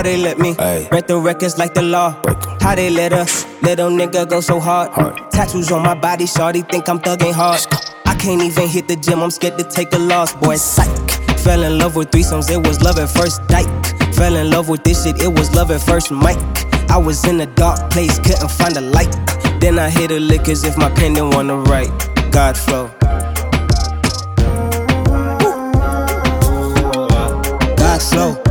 [0.00, 0.86] How they let me Ay.
[0.88, 2.18] break the records like the law?
[2.62, 3.28] How they let a
[3.60, 4.88] little nigga go so hard?
[4.92, 5.30] Hard.
[5.30, 7.60] Tattoos on my body, shawty think I'm thugging hard.
[8.06, 10.56] I can't even hit the gym, I'm scared to take a loss, boy.
[10.56, 10.88] Psych.
[11.40, 13.68] Fell in love with threesomes, it was love at first dike.
[14.14, 16.38] Fell in love with this shit, it was love at first mic.
[16.88, 19.14] I was in a dark place, couldn't find a light.
[19.60, 21.92] Then I hit a lick as if my pen didn't wanna write.
[22.30, 22.90] God flow.
[27.76, 28.49] God flow.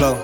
[0.00, 0.14] Flow.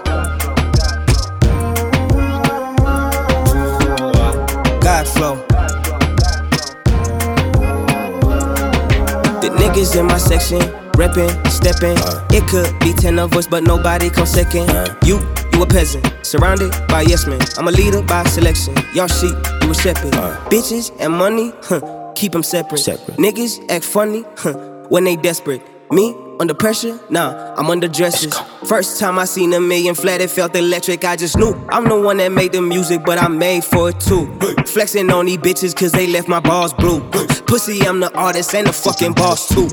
[4.80, 5.36] God flow.
[9.42, 10.60] The niggas in my section,
[10.96, 11.98] reppin', steppin'.
[11.98, 12.26] Uh.
[12.30, 14.70] It could be ten of us, but nobody come second.
[14.70, 14.96] Uh.
[15.04, 15.20] You,
[15.52, 17.40] you a peasant, surrounded by yes men.
[17.58, 18.74] I'm a leader by selection.
[18.94, 20.14] Y'all sheep, you a shepherd.
[20.14, 20.40] Uh.
[20.48, 22.78] Bitches and money, huh, keep them separate.
[22.78, 23.18] Separate.
[23.18, 24.54] Niggas act funny, huh,
[24.88, 25.60] when they desperate.
[25.90, 26.98] Me, under pressure?
[27.10, 28.36] Nah, I'm under dresses.
[28.66, 31.04] First time I seen a million flat, it felt electric.
[31.04, 34.00] I just knew I'm the one that made the music, but I made for it
[34.00, 34.26] too.
[34.66, 37.00] Flexing on these bitches cause they left my balls blue.
[37.46, 39.68] Pussy, I'm the artist and the fucking boss too.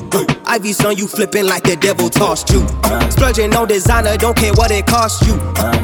[0.45, 2.61] Ivy son, you flipping like the devil tossed you.
[3.09, 5.33] Splurging on designer, don't care what it costs you.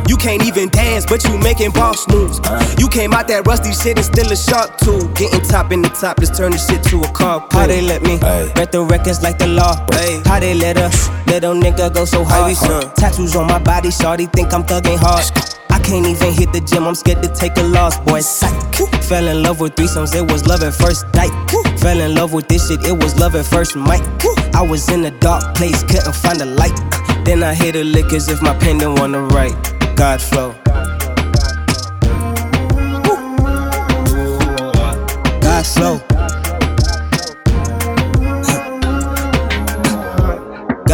[0.08, 2.40] You can't even dance, but you making boss moves.
[2.78, 5.10] You came out that rusty shit and still a shark too.
[5.16, 7.48] Getting top in the top, just turn the shit to a car.
[7.52, 8.20] How they let me
[8.54, 9.76] break the records like the law?
[10.26, 10.90] How they let a
[11.28, 12.56] little nigga go so hard?
[12.96, 15.26] Tattoos on my body, shawty think I'm thugging hard.
[15.70, 18.22] I can't even hit the gym, I'm scared to take a loss, boy.
[18.22, 18.76] Psych.
[19.04, 21.32] Fell in love with threesomes, it was love at first sight.
[21.80, 24.02] Fell in love with this shit, it was love at first mic.
[24.54, 26.78] I was in a dark place, couldn't find a light.
[27.26, 29.56] Then I hit a lick as if my pen didn't wanna write.
[29.96, 30.56] God flow.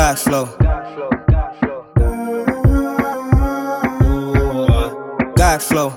[0.05, 0.45] God flow.
[5.35, 5.89] God flow.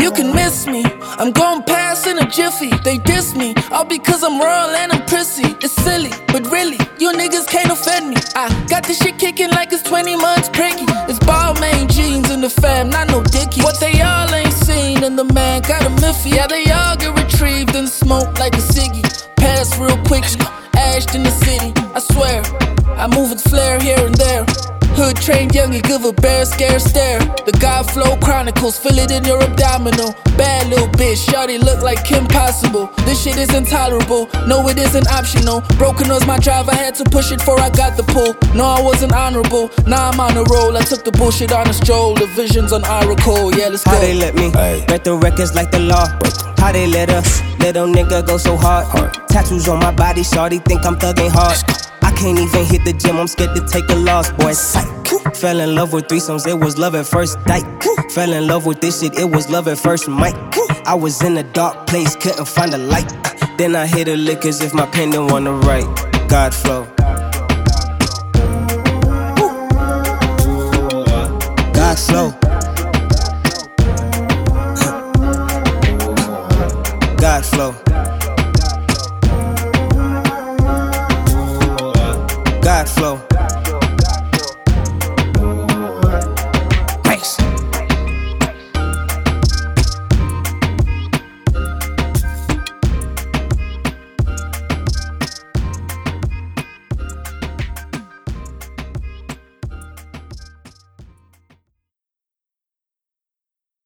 [0.00, 0.84] You can miss me.
[1.18, 2.70] I'm going past in a jiffy.
[2.82, 5.54] They diss me, all because I'm royal and I'm prissy.
[5.62, 8.16] It's silly, but really, you niggas can't offend me.
[8.34, 10.86] I got this shit kicking like it's 20 months pricky.
[11.08, 13.62] It's Balmain jeans in the fam, not no dicky.
[13.62, 16.34] What they all ain't seen, in the man got a miffy.
[16.34, 18.60] Yeah, they all get retrieved and smoked like a
[20.06, 20.46] quickly,
[20.76, 21.72] ashed in the city.
[21.94, 22.42] I swear,
[22.96, 24.75] I move with flair here and there.
[25.06, 27.20] Hood trained young, you give a bear scare stare.
[27.46, 30.16] The God Flow Chronicles, feel it in your abdominal.
[30.36, 32.90] Bad little bitch, shawty look like Kim Possible.
[33.06, 35.60] This shit is intolerable, no, it isn't optional.
[35.78, 38.34] Broken was my drive, I had to push it before I got the pull.
[38.56, 40.76] No, I wasn't honorable, now I'm on a roll.
[40.76, 43.54] I took the bullshit on a stroll, the visions on Oracle.
[43.54, 43.92] Yeah, let's go.
[43.92, 44.84] How they let me Ay.
[44.88, 46.08] break the records like the law?
[46.58, 47.22] How they let a
[47.60, 49.14] little nigga go so hard?
[49.28, 51.85] Tattoos on my body, shawty think I'm thugging hard.
[52.16, 54.52] Can't even hit the gym, I'm scared to take a loss, boy.
[54.52, 54.86] Psych.
[55.36, 57.66] Fell in love with threesomes, it was love at first dike.
[58.10, 60.34] Fell in love with this shit, it was love at first mic.
[60.86, 63.12] I was in a dark place, couldn't find a light.
[63.58, 65.86] Then I hit a lick as if my pen didn't wanna write.
[66.28, 66.86] God flow.
[71.72, 72.55] God flow.
[82.86, 83.25] flow.